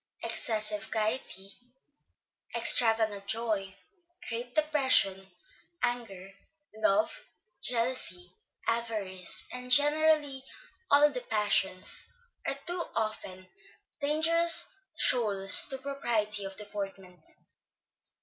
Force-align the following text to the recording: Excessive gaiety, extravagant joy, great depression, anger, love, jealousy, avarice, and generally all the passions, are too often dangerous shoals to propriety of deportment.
Excessive 0.23 0.89
gaiety, 0.89 1.51
extravagant 2.55 3.27
joy, 3.27 3.75
great 4.27 4.55
depression, 4.55 5.27
anger, 5.83 6.33
love, 6.75 7.27
jealousy, 7.61 8.31
avarice, 8.65 9.45
and 9.53 9.69
generally 9.69 10.43
all 10.89 11.11
the 11.11 11.21
passions, 11.21 12.07
are 12.47 12.57
too 12.65 12.81
often 12.95 13.47
dangerous 13.99 14.71
shoals 14.97 15.67
to 15.67 15.77
propriety 15.77 16.45
of 16.45 16.57
deportment. 16.57 17.23